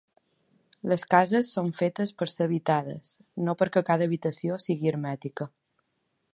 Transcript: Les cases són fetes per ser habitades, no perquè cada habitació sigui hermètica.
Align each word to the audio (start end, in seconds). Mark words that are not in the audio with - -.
Les 0.91 1.03
cases 1.13 1.51
són 1.57 1.69
fetes 1.81 2.13
per 2.21 2.27
ser 2.35 2.47
habitades, 2.47 3.13
no 3.49 3.55
perquè 3.61 3.87
cada 3.93 4.11
habitació 4.11 4.61
sigui 4.67 4.93
hermètica. 4.95 5.51